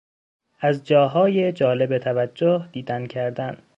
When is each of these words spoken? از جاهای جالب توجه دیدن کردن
از 0.59 0.85
جاهای 0.87 1.51
جالب 1.51 1.97
توجه 1.97 2.69
دیدن 2.71 3.05
کردن 3.07 3.57